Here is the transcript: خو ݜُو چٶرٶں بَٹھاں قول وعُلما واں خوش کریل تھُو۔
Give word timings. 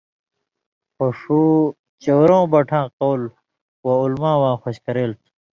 خو 0.95 1.05
ݜُو 1.19 1.41
چٶرٶں 2.03 2.45
بَٹھاں 2.51 2.85
قول 2.97 3.21
وعُلما 3.85 4.31
واں 4.41 4.55
خوش 4.61 4.75
کریل 4.85 5.11
تھُو۔ 5.19 5.29